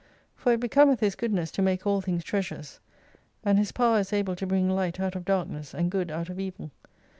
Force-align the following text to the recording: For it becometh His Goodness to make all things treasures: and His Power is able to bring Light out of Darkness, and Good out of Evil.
For 0.35 0.51
it 0.51 0.59
becometh 0.59 0.99
His 0.99 1.13
Goodness 1.13 1.51
to 1.51 1.61
make 1.61 1.85
all 1.85 2.01
things 2.01 2.23
treasures: 2.23 2.79
and 3.43 3.59
His 3.59 3.71
Power 3.71 3.99
is 3.99 4.11
able 4.11 4.35
to 4.37 4.47
bring 4.47 4.67
Light 4.67 4.99
out 4.99 5.15
of 5.15 5.25
Darkness, 5.25 5.75
and 5.75 5.91
Good 5.91 6.09
out 6.09 6.27
of 6.27 6.39
Evil. 6.39 6.71